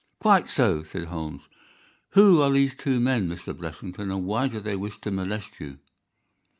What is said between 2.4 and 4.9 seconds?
are these two men Mr. Blessington, and why do they